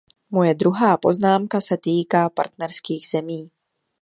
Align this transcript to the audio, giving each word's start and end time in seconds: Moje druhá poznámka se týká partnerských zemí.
Moje 0.29 0.53
druhá 0.55 0.97
poznámka 0.97 1.61
se 1.61 1.77
týká 1.77 2.29
partnerských 2.29 3.09
zemí. 3.09 3.51